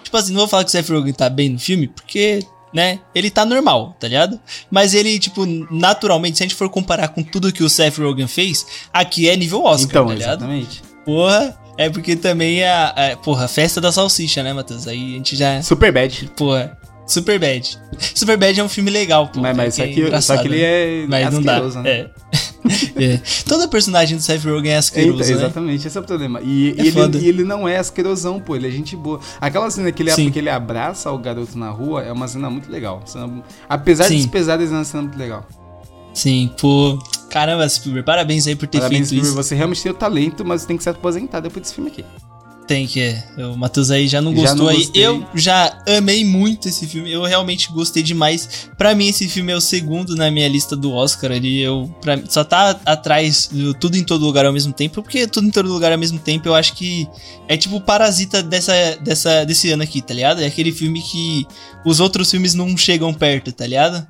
tipo 0.02 0.16
assim, 0.16 0.32
não 0.32 0.40
vou 0.40 0.48
falar 0.48 0.64
que 0.64 0.70
o 0.70 0.72
Seth 0.72 0.88
Rogen 0.88 1.12
tá 1.12 1.28
bem 1.28 1.50
no 1.50 1.58
filme, 1.58 1.88
porque 1.88 2.42
né? 2.72 3.00
Ele 3.14 3.30
tá 3.30 3.44
normal, 3.44 3.96
tá 3.98 4.08
ligado? 4.08 4.40
Mas 4.70 4.94
ele, 4.94 5.18
tipo, 5.18 5.44
naturalmente, 5.70 6.38
se 6.38 6.42
a 6.42 6.46
gente 6.46 6.54
for 6.54 6.68
comparar 6.68 7.08
com 7.08 7.22
tudo 7.22 7.52
que 7.52 7.62
o 7.62 7.68
Seth 7.68 7.98
Rogen 7.98 8.26
fez, 8.26 8.66
aqui 8.92 9.28
é 9.28 9.36
nível 9.36 9.64
Oscar, 9.64 9.90
então, 9.90 10.06
tá 10.06 10.14
ligado? 10.14 10.38
Exatamente. 10.40 10.82
Porra, 11.04 11.56
é 11.76 11.88
porque 11.88 12.16
também 12.16 12.60
é 12.60 12.70
a, 12.70 13.12
a 13.12 13.16
porra, 13.16 13.48
festa 13.48 13.80
da 13.80 13.92
salsicha, 13.92 14.42
né, 14.42 14.52
Matheus? 14.52 14.86
Aí 14.86 15.14
a 15.14 15.16
gente 15.16 15.36
já. 15.36 15.62
Super 15.62 15.92
bad. 15.92 16.30
Porra. 16.36 16.76
Super 17.08 17.38
Bad. 17.38 17.78
Super 18.14 18.36
Bad 18.36 18.60
é 18.60 18.62
um 18.62 18.68
filme 18.68 18.90
legal, 18.90 19.28
pô. 19.28 19.40
Mas, 19.40 19.56
mas 19.56 19.74
só, 19.74 19.82
que, 19.84 20.20
só 20.20 20.36
que 20.36 20.46
ele 20.46 20.60
é 20.60 21.06
mas 21.08 21.32
não 21.32 21.42
dá. 21.42 21.58
Né? 21.60 21.90
É. 21.90 22.10
é. 22.96 23.20
Toda 23.46 23.68
personagem 23.68 24.16
do 24.16 24.22
Seth 24.22 24.44
Rogen 24.44 24.72
é 24.72 24.76
asqueroso, 24.76 25.22
Eita, 25.22 25.32
né? 25.32 25.38
Exatamente, 25.38 25.86
esse 25.86 25.96
é 25.96 26.00
o 26.00 26.04
problema. 26.04 26.40
E, 26.42 26.74
é 26.78 26.82
e 26.82 26.88
ele, 26.88 27.18
e 27.18 27.28
ele 27.28 27.44
não 27.44 27.68
é 27.68 27.76
asquerosão, 27.78 28.40
pô, 28.40 28.56
ele 28.56 28.68
é 28.68 28.70
gente 28.70 28.96
boa. 28.96 29.20
Aquela 29.40 29.70
cena 29.70 29.90
que 29.92 30.02
ele, 30.02 30.30
que 30.30 30.38
ele 30.38 30.50
abraça 30.50 31.10
o 31.10 31.18
garoto 31.18 31.56
na 31.58 31.70
rua 31.70 32.02
é 32.02 32.12
uma 32.12 32.26
cena 32.26 32.50
muito 32.50 32.70
legal. 32.70 33.02
Cena, 33.06 33.42
apesar 33.68 34.04
Sim. 34.04 34.18
de 34.18 34.28
pesadas, 34.28 34.70
é 34.70 34.74
uma 34.74 34.84
cena 34.84 35.02
muito 35.04 35.18
legal. 35.18 35.46
Sim, 36.12 36.50
pô. 36.60 36.98
Caramba, 37.30 37.68
Spielberg, 37.68 38.06
parabéns 38.06 38.46
aí 38.46 38.56
por 38.56 38.66
ter 38.66 38.78
parabéns, 38.78 39.10
feito 39.10 39.24
Spielberg, 39.24 39.28
isso. 39.28 39.36
Você 39.36 39.54
realmente 39.54 39.82
tem 39.82 39.92
o 39.92 39.94
talento, 39.94 40.44
mas 40.44 40.64
tem 40.64 40.76
que 40.76 40.82
se 40.82 40.88
aposentar 40.88 41.40
depois 41.40 41.62
desse 41.62 41.74
filme 41.74 41.90
aqui. 41.90 42.04
Tem 42.68 42.86
que 42.86 43.00
é. 43.00 43.24
O 43.38 43.56
Matheus 43.56 43.90
aí 43.90 44.06
já 44.06 44.20
não 44.20 44.36
já 44.36 44.42
gostou 44.42 44.66
não 44.66 44.68
aí. 44.68 44.90
Eu 44.92 45.26
já 45.34 45.82
amei 45.88 46.22
muito 46.22 46.68
esse 46.68 46.86
filme. 46.86 47.10
Eu 47.10 47.22
realmente 47.22 47.72
gostei 47.72 48.02
demais. 48.02 48.68
Para 48.76 48.94
mim 48.94 49.08
esse 49.08 49.26
filme 49.26 49.50
é 49.50 49.56
o 49.56 49.60
segundo 49.60 50.14
na 50.14 50.30
minha 50.30 50.46
lista 50.46 50.76
do 50.76 50.92
Oscar 50.92 51.32
ali. 51.32 51.62
Eu 51.62 51.90
pra, 52.02 52.20
só 52.28 52.44
tá 52.44 52.78
atrás 52.84 53.48
do 53.50 53.72
Tudo 53.72 53.96
em 53.96 54.04
todo 54.04 54.22
lugar 54.22 54.44
ao 54.44 54.52
mesmo 54.52 54.74
tempo, 54.74 55.02
porque 55.02 55.26
Tudo 55.26 55.46
em 55.46 55.50
todo 55.50 55.66
lugar 55.66 55.92
ao 55.92 55.98
mesmo 55.98 56.18
tempo 56.18 56.46
eu 56.46 56.54
acho 56.54 56.74
que 56.74 57.08
é 57.48 57.56
tipo 57.56 57.76
o 57.76 57.80
parasita 57.80 58.42
dessa, 58.42 58.74
dessa 59.00 59.44
desse 59.44 59.70
ano 59.70 59.82
aqui, 59.82 60.02
tá 60.02 60.12
ligado? 60.12 60.42
É 60.42 60.46
aquele 60.46 60.70
filme 60.70 61.00
que 61.00 61.46
os 61.86 62.00
outros 62.00 62.30
filmes 62.30 62.52
não 62.52 62.76
chegam 62.76 63.14
perto, 63.14 63.50
tá 63.50 63.66
ligado? 63.66 64.06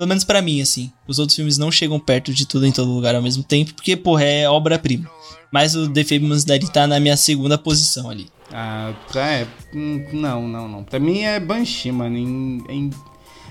Pelo 0.00 0.08
menos 0.08 0.24
para 0.24 0.40
mim 0.40 0.62
assim. 0.62 0.90
Os 1.06 1.18
outros 1.18 1.36
filmes 1.36 1.58
não 1.58 1.70
chegam 1.70 2.00
perto 2.00 2.32
de 2.32 2.46
Tudo 2.46 2.66
em 2.66 2.72
todo 2.72 2.90
lugar 2.90 3.14
ao 3.14 3.20
mesmo 3.20 3.42
tempo, 3.42 3.74
porque 3.74 3.94
porra, 3.94 4.24
é 4.24 4.48
obra-prima. 4.48 5.10
Mas 5.52 5.74
o 5.74 5.86
The 5.90 6.04
Famous 6.04 6.42
Daddy 6.42 6.72
tá 6.72 6.86
na 6.86 6.98
minha 6.98 7.18
segunda 7.18 7.58
posição 7.58 8.08
ali. 8.08 8.26
Ah, 8.50 8.94
é. 9.14 9.46
Hum, 9.74 10.06
não, 10.10 10.48
não, 10.48 10.66
não. 10.66 10.84
Pra 10.84 10.98
mim 10.98 11.20
é 11.20 11.38
Banshee, 11.38 11.92
mano. 11.92 12.16
Em, 12.16 12.64
em... 12.70 12.90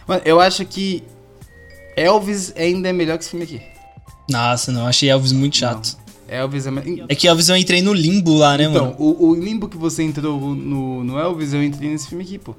Mano, 0.08 0.24
eu 0.26 0.40
acho 0.40 0.66
que 0.66 1.04
Elvis 1.96 2.52
ainda 2.58 2.90
é 2.90 2.94
melhor 2.94 3.20
que 3.20 3.26
esse 3.26 3.30
filme 3.30 3.46
aqui. 3.46 3.62
Nossa, 4.28 4.72
não. 4.72 4.88
Achei 4.88 5.08
Elvis 5.08 5.32
muito 5.32 5.56
chato. 5.56 6.00
Não. 6.28 6.36
Elvis 6.36 6.66
é... 6.66 6.72
é 7.10 7.14
que 7.16 7.28
Elvis 7.28 7.50
eu 7.50 7.58
entrei 7.58 7.84
no 7.84 7.94
limbo 7.94 8.34
lá, 8.34 8.58
né, 8.58 8.64
então, 8.64 8.86
mano? 8.86 8.96
Então, 8.96 9.06
o, 9.06 9.30
o, 9.30 9.36
limbo 9.36 9.70
que 9.70 9.78
você 9.78 10.02
entrou 10.02 10.40
no, 10.56 11.04
no 11.04 11.20
Elvis, 11.20 11.54
eu 11.54 11.64
entrei 11.64 11.92
nesse 11.92 12.08
filme 12.08 12.24
aqui, 12.24 12.40
pô. 12.40 12.56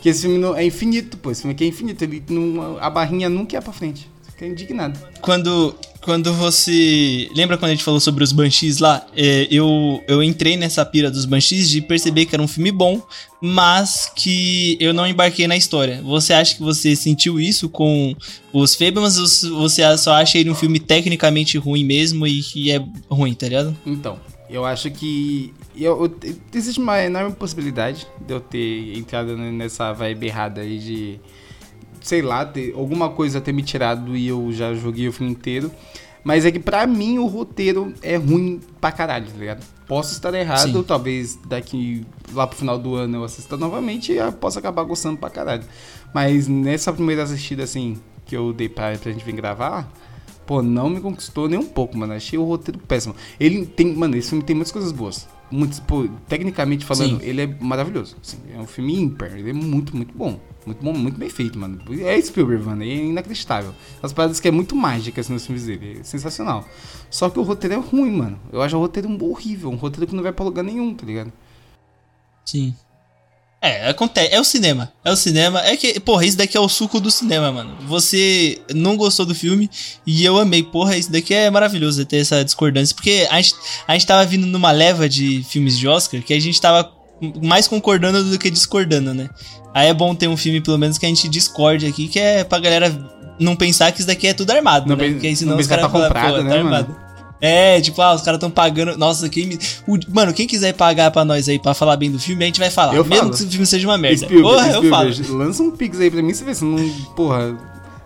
Que 0.00 0.08
esse 0.08 0.22
filme 0.22 0.38
não, 0.38 0.54
é 0.54 0.64
infinito, 0.64 1.16
pô. 1.16 1.30
Esse 1.30 1.42
filme 1.42 1.54
aqui 1.54 1.64
é 1.64 1.68
infinito. 1.68 2.02
Ele 2.04 2.22
não, 2.28 2.78
a 2.78 2.88
barrinha 2.90 3.28
nunca 3.28 3.56
é 3.56 3.60
pra 3.60 3.72
frente. 3.72 4.08
fiquei 4.30 4.48
indignado. 4.48 4.98
Quando, 5.20 5.74
quando 6.00 6.32
você. 6.32 7.28
Lembra 7.34 7.58
quando 7.58 7.70
a 7.70 7.74
gente 7.74 7.82
falou 7.82 7.98
sobre 7.98 8.22
os 8.22 8.30
Banshees 8.30 8.78
lá? 8.78 9.04
É, 9.16 9.48
eu, 9.50 10.02
eu 10.06 10.22
entrei 10.22 10.56
nessa 10.56 10.84
pira 10.84 11.10
dos 11.10 11.24
Banshees 11.24 11.68
de 11.68 11.80
perceber 11.80 12.26
que 12.26 12.34
era 12.34 12.42
um 12.42 12.46
filme 12.46 12.70
bom, 12.70 13.02
mas 13.40 14.10
que 14.14 14.76
eu 14.78 14.94
não 14.94 15.06
embarquei 15.06 15.48
na 15.48 15.56
história. 15.56 16.00
Você 16.02 16.32
acha 16.32 16.54
que 16.54 16.62
você 16.62 16.94
sentiu 16.94 17.40
isso 17.40 17.68
com 17.68 18.14
os 18.52 18.74
Fablemans 18.74 19.18
ou 19.18 19.60
você 19.62 19.82
só 19.98 20.14
acha 20.14 20.38
ele 20.38 20.50
um 20.50 20.54
filme 20.54 20.78
tecnicamente 20.78 21.58
ruim 21.58 21.84
mesmo 21.84 22.26
e 22.26 22.40
que 22.42 22.70
é 22.70 22.80
ruim, 23.10 23.34
tá 23.34 23.48
ligado? 23.48 23.76
Então, 23.84 24.18
eu 24.48 24.64
acho 24.64 24.90
que. 24.90 25.52
Eu, 25.76 26.04
eu, 26.04 26.36
existe 26.54 26.80
uma 26.80 27.02
enorme 27.02 27.32
possibilidade 27.32 28.06
de 28.20 28.32
eu 28.32 28.40
ter 28.40 28.96
entrado 28.96 29.36
nessa 29.36 29.92
vibe 29.92 30.26
errada 30.26 30.60
aí 30.60 30.78
de 30.78 31.20
sei 32.06 32.22
lá, 32.22 32.44
ter, 32.44 32.72
alguma 32.74 33.10
coisa 33.10 33.40
ter 33.40 33.52
me 33.52 33.62
tirado 33.62 34.16
e 34.16 34.28
eu 34.28 34.52
já 34.52 34.72
joguei 34.72 35.08
o 35.08 35.12
filme 35.12 35.32
inteiro. 35.32 35.70
Mas 36.22 36.44
é 36.44 36.50
que 36.50 36.58
pra 36.58 36.86
mim 36.86 37.18
o 37.18 37.26
roteiro 37.26 37.92
é 38.02 38.16
ruim 38.16 38.60
pra 38.80 38.90
caralho, 38.90 39.26
tá 39.26 39.38
ligado? 39.38 39.64
Posso 39.86 40.12
estar 40.12 40.34
errado, 40.34 40.72
Sim. 40.72 40.82
talvez 40.82 41.38
daqui 41.46 42.04
lá 42.32 42.46
pro 42.46 42.58
final 42.58 42.78
do 42.78 42.94
ano 42.94 43.18
eu 43.18 43.24
assista 43.24 43.56
novamente 43.56 44.12
e 44.12 44.16
eu 44.16 44.32
possa 44.32 44.58
acabar 44.58 44.82
gostando 44.82 45.16
pra 45.16 45.30
caralho. 45.30 45.62
Mas 46.12 46.48
nessa 46.48 46.92
primeira 46.92 47.22
assistida, 47.22 47.62
assim, 47.62 47.96
que 48.24 48.36
eu 48.36 48.52
dei 48.52 48.68
pra, 48.68 48.96
pra 48.98 49.12
gente 49.12 49.24
vir 49.24 49.34
gravar, 49.34 49.88
pô, 50.46 50.62
não 50.62 50.88
me 50.88 51.00
conquistou 51.00 51.48
nem 51.48 51.58
um 51.58 51.66
pouco, 51.66 51.96
mano. 51.96 52.12
Achei 52.12 52.38
o 52.38 52.44
roteiro 52.44 52.78
péssimo. 52.78 53.14
Ele 53.38 53.66
tem, 53.66 53.94
mano, 53.94 54.16
esse 54.16 54.30
filme 54.30 54.44
tem 54.44 54.54
muitas 54.54 54.72
coisas 54.72 54.92
boas. 54.92 55.28
Muitos, 55.50 55.78
pô, 55.80 56.08
tecnicamente 56.28 56.84
falando, 56.84 57.20
Sim. 57.20 57.26
ele 57.26 57.42
é 57.42 57.46
maravilhoso. 57.60 58.16
Assim, 58.20 58.38
é 58.52 58.58
um 58.58 58.66
filme 58.66 58.98
ímpar, 58.98 59.36
ele 59.36 59.50
é 59.50 59.52
muito, 59.52 59.96
muito 59.96 60.16
bom. 60.16 60.40
Muito 60.66 60.82
bom, 60.82 60.92
muito 60.92 61.16
bem 61.16 61.30
feito, 61.30 61.56
mano. 61.56 61.80
É 62.00 62.20
Spielberg, 62.20 62.64
mano. 62.64 62.82
É 62.82 62.86
inacreditável. 62.86 63.72
As 64.02 64.12
paradas 64.12 64.40
que 64.40 64.48
é 64.48 64.50
muito 64.50 64.74
mágica 64.74 65.20
assim, 65.20 65.32
nos 65.32 65.46
filmes 65.46 65.66
dele. 65.66 65.98
É 66.00 66.02
sensacional. 66.02 66.64
Só 67.08 67.30
que 67.30 67.38
o 67.38 67.42
roteiro 67.42 67.74
é 67.74 67.78
ruim, 67.78 68.10
mano. 68.10 68.40
Eu 68.52 68.60
acho 68.60 68.76
o 68.76 68.80
roteiro 68.80 69.08
horrível. 69.24 69.70
Um 69.70 69.76
roteiro 69.76 70.08
que 70.08 70.16
não 70.16 70.24
vai 70.24 70.32
pra 70.32 70.44
lugar 70.44 70.64
nenhum, 70.64 70.92
tá 70.92 71.06
ligado? 71.06 71.32
Sim. 72.44 72.74
É, 73.60 73.88
acontece. 73.88 74.34
É 74.34 74.40
o 74.40 74.44
cinema. 74.44 74.92
É 75.04 75.10
o 75.10 75.16
cinema. 75.16 75.60
É 75.60 75.76
que, 75.76 75.98
porra, 75.98 76.24
isso 76.24 76.36
daqui 76.36 76.56
é 76.56 76.60
o 76.60 76.68
suco 76.68 77.00
do 77.00 77.10
cinema, 77.10 77.50
mano. 77.50 77.76
Você 77.86 78.60
não 78.74 78.96
gostou 78.96 79.26
do 79.26 79.34
filme 79.34 79.70
e 80.06 80.24
eu 80.24 80.38
amei. 80.38 80.62
Porra, 80.62 80.96
isso 80.96 81.10
daqui 81.10 81.34
é 81.34 81.50
maravilhoso 81.50 82.04
ter 82.04 82.18
essa 82.18 82.44
discordância. 82.44 82.94
Porque 82.94 83.26
a 83.30 83.40
gente, 83.40 83.54
a 83.88 83.92
gente 83.94 84.06
tava 84.06 84.24
vindo 84.24 84.46
numa 84.46 84.70
leva 84.70 85.08
de 85.08 85.44
filmes 85.48 85.78
de 85.78 85.88
Oscar 85.88 86.22
que 86.22 86.34
a 86.34 86.40
gente 86.40 86.60
tava 86.60 86.92
mais 87.42 87.66
concordando 87.66 88.22
do 88.24 88.38
que 88.38 88.50
discordando, 88.50 89.14
né? 89.14 89.28
Aí 89.74 89.88
é 89.88 89.94
bom 89.94 90.14
ter 90.14 90.28
um 90.28 90.36
filme, 90.36 90.60
pelo 90.60 90.78
menos, 90.78 90.98
que 90.98 91.06
a 91.06 91.08
gente 91.08 91.28
discorde 91.28 91.86
aqui, 91.86 92.08
que 92.08 92.18
é 92.18 92.44
pra 92.44 92.58
galera 92.58 92.94
não 93.38 93.56
pensar 93.56 93.90
que 93.92 93.98
isso 93.98 94.06
daqui 94.06 94.26
é 94.26 94.34
tudo 94.34 94.50
armado, 94.50 94.88
não 94.88 94.96
né? 94.96 95.10
Porque 95.10 95.34
senão 95.34 95.52
não 95.52 95.60
os 95.60 95.66
caras 95.66 95.84
tá 95.84 95.90
comprado, 95.90 96.42
né, 96.42 96.50
tá 96.50 96.56
armado. 96.56 97.05
É, 97.40 97.80
tipo, 97.80 98.00
ah, 98.00 98.14
os 98.14 98.22
caras 98.22 98.40
tão 98.40 98.50
pagando. 98.50 98.96
Nossa, 98.96 99.28
quem 99.28 99.58
o... 99.86 99.98
Mano, 100.08 100.32
quem 100.32 100.46
quiser 100.46 100.72
pagar 100.72 101.10
pra 101.10 101.24
nós 101.24 101.48
aí 101.48 101.58
pra 101.58 101.74
falar 101.74 101.96
bem 101.96 102.10
do 102.10 102.18
filme, 102.18 102.44
a 102.44 102.46
gente 102.46 102.60
vai 102.60 102.70
falar. 102.70 102.94
Eu 102.94 103.04
mesmo 103.04 103.26
falo. 103.26 103.36
que 103.36 103.44
o 103.44 103.50
filme 103.50 103.66
seja 103.66 103.86
uma 103.86 103.98
merda. 103.98 104.24
Spielberg, 104.24 104.42
porra, 104.42 104.72
Spielberg, 104.72 105.18
eu 105.18 105.24
falo. 105.24 105.38
Lança 105.38 105.62
um 105.62 105.70
pix 105.70 106.00
aí 106.00 106.10
pra 106.10 106.22
mim, 106.22 106.32
você 106.32 106.44
vê 106.44 106.54
se 106.54 106.64
não. 106.64 106.88
Porra. 107.14 107.56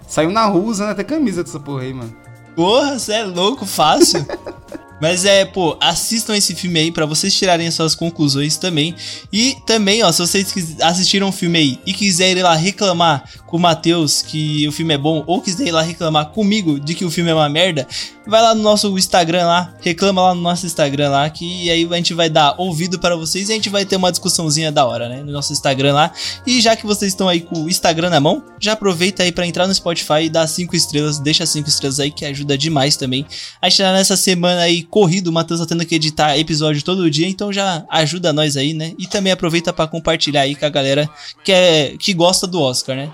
Saiu 0.08 0.30
na 0.30 0.44
rua 0.46 0.64
usando 0.64 0.90
até 0.90 1.04
camisa 1.04 1.44
dessa 1.44 1.60
porra 1.60 1.82
aí, 1.82 1.94
mano. 1.94 2.12
Porra, 2.56 2.99
você 2.99 3.12
é 3.12 3.25
louco, 3.25 3.64
fácil. 3.64 4.26
Mas 5.00 5.25
é, 5.25 5.46
pô, 5.46 5.78
assistam 5.80 6.37
esse 6.37 6.54
filme 6.54 6.78
aí 6.78 6.92
para 6.92 7.06
vocês 7.06 7.34
tirarem 7.34 7.66
as 7.66 7.75
suas 7.75 7.94
conclusões 7.94 8.58
também. 8.58 8.94
E 9.32 9.56
também, 9.64 10.02
ó, 10.02 10.12
se 10.12 10.20
vocês 10.20 10.76
assistiram 10.82 11.30
o 11.30 11.32
filme 11.32 11.58
aí 11.58 11.80
e 11.87 11.94
quiserem 11.94 12.40
ir 12.40 12.42
lá 12.42 12.54
reclamar 12.54 13.25
com 13.50 13.57
o 13.57 13.61
Matheus 13.61 14.23
que 14.23 14.66
o 14.69 14.73
filme 14.73 14.95
é 14.95 14.99
bom, 14.99 15.25
ou 15.26 15.42
quiserem 15.42 15.69
ir 15.69 15.73
lá 15.73 15.83
reclamar 15.83 16.26
comigo 16.26 16.78
de 16.78 16.95
que 16.95 17.04
o 17.04 17.11
filme 17.11 17.30
é 17.30 17.35
uma 17.35 17.49
merda, 17.49 17.87
vai 18.26 18.40
lá 18.40 18.54
no 18.54 18.62
nosso 18.62 18.97
Instagram 18.97 19.47
lá, 19.47 19.75
reclama 19.80 20.23
lá 20.23 20.35
no 20.35 20.40
nosso 20.40 20.64
Instagram 20.64 21.11
lá, 21.11 21.28
que 21.28 21.69
aí 21.69 21.87
a 21.90 21.97
gente 21.97 22.14
vai 22.14 22.30
dar 22.30 22.54
ouvido 22.59 22.99
para 22.99 23.16
vocês 23.16 23.49
e 23.49 23.52
a 23.52 23.54
gente 23.57 23.69
vai 23.69 23.85
ter 23.85 23.97
uma 23.97 24.11
discussãozinha 24.11 24.71
da 24.71 24.87
hora, 24.87 25.09
né? 25.09 25.23
No 25.23 25.33
nosso 25.33 25.52
Instagram 25.52 25.92
lá. 25.92 26.12
E 26.47 26.61
já 26.61 26.76
que 26.76 26.87
vocês 26.87 27.12
estão 27.12 27.28
aí 27.28 27.40
com 27.40 27.64
o 27.64 27.69
Instagram 27.69 28.09
na 28.09 28.21
mão, 28.21 28.42
já 28.61 28.73
aproveita 28.73 29.25
aí 29.25 29.33
para 29.33 29.47
entrar 29.47 29.66
no 29.66 29.75
Spotify 29.75 30.25
e 30.25 30.30
dar 30.30 30.47
cinco 30.47 30.76
estrelas, 30.76 31.19
deixa 31.19 31.45
cinco 31.45 31.69
estrelas 31.69 31.99
aí 31.99 32.11
que 32.11 32.25
ajuda 32.25 32.57
demais 32.57 32.97
também. 32.97 33.26
A 33.61 33.69
gente 33.69 33.83
tá 33.83 33.92
nessa 33.92 34.16
semana 34.16 34.61
aí 34.62 34.83
corrido, 34.83 35.28
o 35.28 35.33
Matheus 35.33 35.59
tá 35.61 35.66
tendo 35.66 35.85
que 35.85 35.97
editar 35.97 36.38
episódio 36.38 36.83
todo 36.83 37.11
dia, 37.11 37.28
então 37.28 37.52
já 37.52 37.85
ajuda 37.90 38.33
nós 38.33 38.57
aí, 38.57 38.73
né? 38.73 38.92
E 38.97 39.07
também 39.07 39.33
aproveita 39.33 39.73
para 39.73 39.88
compartilhar 39.88 40.42
aí 40.42 40.54
com 40.54 40.66
a 40.66 40.71
galera 40.71 41.11
que, 41.45 41.50
é, 41.50 41.97
que 41.99 42.14
gosta 42.14 42.47
do 42.47 42.61
Oscar, 42.61 42.95
né? 42.95 43.11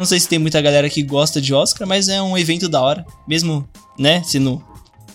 Não 0.00 0.06
sei 0.06 0.18
se 0.18 0.26
tem 0.26 0.38
muita 0.38 0.62
galera 0.62 0.88
que 0.88 1.02
gosta 1.02 1.42
de 1.42 1.52
Oscar, 1.52 1.86
mas 1.86 2.08
é 2.08 2.22
um 2.22 2.38
evento 2.38 2.70
da 2.70 2.80
hora, 2.80 3.04
mesmo, 3.28 3.68
né, 3.98 4.22
se 4.24 4.38
no 4.38 4.64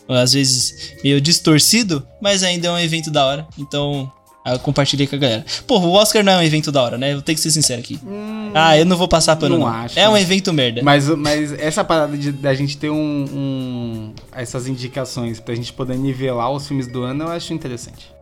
às 0.07 0.33
vezes 0.33 0.93
meio 1.03 1.19
distorcido, 1.19 2.05
mas 2.21 2.43
ainda 2.43 2.67
é 2.67 2.71
um 2.71 2.77
evento 2.77 3.09
da 3.09 3.25
hora. 3.25 3.47
Então, 3.57 4.11
eu 4.45 4.59
compartilhei 4.59 5.07
com 5.07 5.15
a 5.15 5.17
galera. 5.17 5.45
Pô, 5.65 5.79
o 5.79 5.93
Oscar 5.93 6.23
não 6.23 6.33
é 6.33 6.37
um 6.37 6.43
evento 6.43 6.71
da 6.71 6.83
hora, 6.83 6.99
né? 6.99 7.13
Eu 7.13 7.21
tenho 7.23 7.35
que 7.35 7.41
ser 7.41 7.49
sincero 7.49 7.81
aqui. 7.81 7.99
Hum, 8.05 8.51
ah, 8.53 8.77
eu 8.77 8.85
não 8.85 8.95
vou 8.95 9.07
passar 9.07 9.35
pano. 9.35 9.57
Não, 9.57 9.65
não. 9.65 9.73
acho. 9.73 9.99
É 9.99 10.07
um 10.07 10.15
evento 10.15 10.53
merda. 10.53 10.83
Mas, 10.83 11.09
mas 11.09 11.51
essa 11.53 11.83
parada 11.83 12.15
de 12.15 12.31
da 12.31 12.53
gente 12.53 12.77
ter 12.77 12.91
um, 12.91 13.25
um, 13.33 14.13
essas 14.31 14.67
indicações 14.67 15.39
pra 15.39 15.55
gente 15.55 15.73
poder 15.73 15.97
nivelar 15.97 16.51
os 16.51 16.67
filmes 16.67 16.85
do 16.85 17.01
ano, 17.01 17.23
eu 17.23 17.29
acho 17.29 17.51
interessante. 17.51 18.14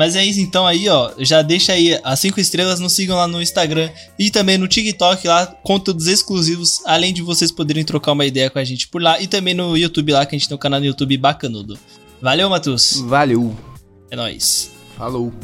Mas 0.00 0.16
é 0.16 0.24
isso 0.24 0.40
então 0.40 0.66
aí, 0.66 0.88
ó. 0.88 1.12
Já 1.18 1.42
deixa 1.42 1.74
aí 1.74 2.00
as 2.02 2.18
5 2.20 2.40
estrelas, 2.40 2.80
nos 2.80 2.94
sigam 2.94 3.18
lá 3.18 3.28
no 3.28 3.42
Instagram 3.42 3.90
e 4.18 4.30
também 4.30 4.56
no 4.56 4.66
TikTok 4.66 5.28
lá, 5.28 5.44
conteúdos 5.46 6.06
exclusivos, 6.06 6.80
além 6.86 7.12
de 7.12 7.20
vocês 7.20 7.52
poderem 7.52 7.84
trocar 7.84 8.12
uma 8.12 8.24
ideia 8.24 8.48
com 8.48 8.58
a 8.58 8.64
gente 8.64 8.88
por 8.88 9.02
lá 9.02 9.20
e 9.20 9.26
também 9.26 9.52
no 9.52 9.76
YouTube 9.76 10.10
lá, 10.10 10.24
que 10.24 10.34
a 10.34 10.38
gente 10.38 10.48
tem 10.48 10.54
um 10.54 10.58
canal 10.58 10.80
no 10.80 10.86
YouTube 10.86 11.18
bacanudo. 11.18 11.78
Valeu, 12.18 12.48
Matheus. 12.48 13.02
Valeu. 13.02 13.54
É 14.10 14.16
nóis. 14.16 14.70
Falou. 14.96 15.34